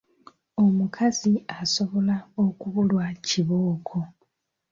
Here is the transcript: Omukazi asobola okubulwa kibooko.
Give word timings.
Omukazi 0.63 1.31
asobola 1.61 2.15
okubulwa 2.45 3.05
kibooko. 3.27 3.97